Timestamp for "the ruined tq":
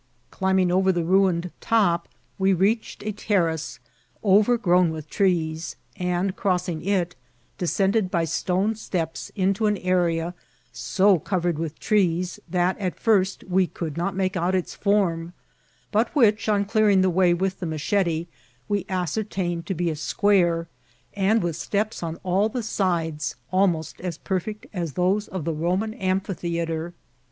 0.91-2.05